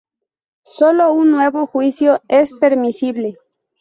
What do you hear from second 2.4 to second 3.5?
permisible.